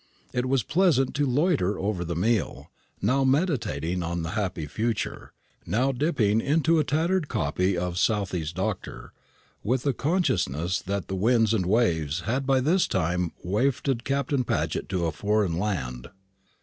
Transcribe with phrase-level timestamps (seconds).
[0.33, 2.71] It was pleasant to loiter over the meal,
[3.03, 5.31] now meditating on the happy future,
[5.63, 9.13] now dipping into a tattered copy of Southey's "Doctor;"
[9.63, 14.89] with the consciousness that the winds and waves had by this time wafted Captain Paget
[14.89, 16.09] to a foreign land.